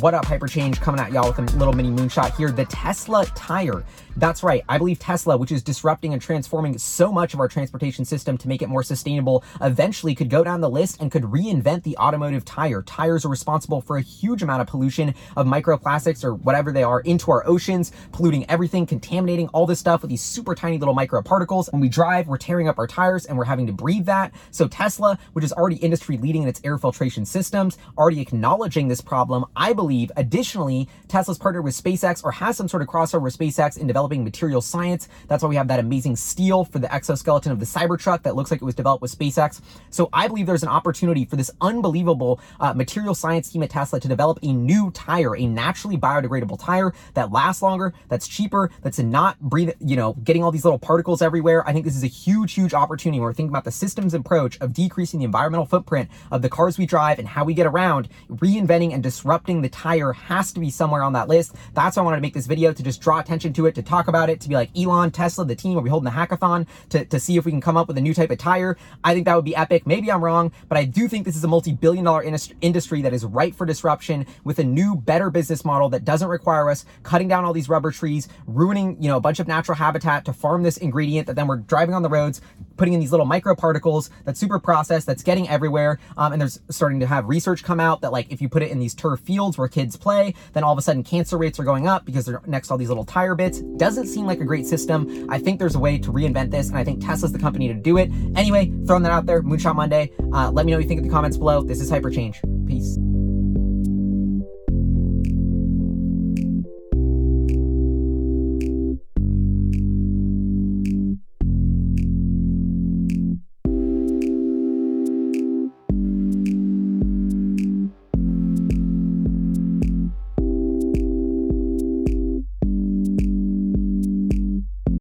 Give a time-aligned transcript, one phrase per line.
[0.00, 0.80] What up, Hyperchange?
[0.80, 2.50] Coming at y'all with a little mini moonshot here.
[2.50, 3.84] The Tesla tire.
[4.16, 4.64] That's right.
[4.68, 8.48] I believe Tesla, which is disrupting and transforming so much of our transportation system to
[8.48, 12.44] make it more sustainable, eventually could go down the list and could reinvent the automotive
[12.44, 12.82] tire.
[12.82, 17.00] Tires are responsible for a huge amount of pollution of microplastics or whatever they are
[17.00, 21.72] into our oceans, polluting everything, contaminating all this stuff with these super tiny little microparticles.
[21.72, 24.32] When we drive, we're tearing up our tires and we're having to breathe that.
[24.50, 29.00] So Tesla, which is already industry leading in its air filtration systems, already acknowledging this
[29.00, 30.10] problem, I believe believe.
[30.16, 34.24] Additionally, Tesla's partnered with SpaceX or has some sort of crossover with SpaceX in developing
[34.24, 35.10] material science.
[35.28, 38.50] That's why we have that amazing steel for the exoskeleton of the Cybertruck that looks
[38.50, 39.60] like it was developed with SpaceX.
[39.90, 44.00] So I believe there's an opportunity for this unbelievable uh, material science team at Tesla
[44.00, 48.98] to develop a new tire, a naturally biodegradable tire that lasts longer, that's cheaper, that's
[48.98, 51.62] not breathe, you know, getting all these little particles everywhere.
[51.68, 54.58] I think this is a huge, huge opportunity when we're thinking about the systems approach
[54.62, 58.08] of decreasing the environmental footprint of the cars we drive and how we get around,
[58.30, 61.54] reinventing and disrupting the tire has to be somewhere on that list.
[61.74, 63.82] That's why I wanted to make this video to just draw attention to it, to
[63.82, 66.66] talk about it, to be like Elon, Tesla, the team, are we holding the hackathon
[66.90, 68.76] to, to see if we can come up with a new type of tire.
[69.02, 69.86] I think that would be epic.
[69.86, 73.24] Maybe I'm wrong, but I do think this is a multi-billion dollar industry that is
[73.24, 77.44] ripe for disruption with a new, better business model that doesn't require us cutting down
[77.44, 80.76] all these rubber trees, ruining, you know, a bunch of natural habitat to farm this
[80.76, 82.40] ingredient that then we're driving on the roads,
[82.76, 85.98] putting in these little microparticles that's super processed, that's getting everywhere.
[86.16, 88.70] Um, and there's starting to have research come out that like if you put it
[88.70, 91.64] in these turf fields where kids play, then all of a sudden cancer rates are
[91.64, 93.60] going up because they're next to all these little tire bits.
[93.76, 95.26] Doesn't seem like a great system.
[95.28, 97.74] I think there's a way to reinvent this, and I think Tesla's the company to
[97.74, 98.10] do it.
[98.36, 100.10] Anyway, throwing that out there, Moonshot Monday.
[100.32, 101.62] Uh, let me know what you think in the comments below.
[101.62, 102.36] This is Hyperchange.
[102.66, 102.98] Peace.